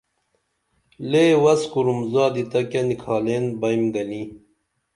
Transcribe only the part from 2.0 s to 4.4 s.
زادی تہ کیہ نِکھالین بئمی گنی